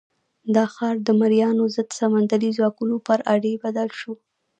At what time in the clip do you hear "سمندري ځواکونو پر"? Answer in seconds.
1.99-3.19